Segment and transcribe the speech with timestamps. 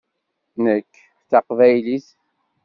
[0.63, 2.07] Nekk d taqbaylit.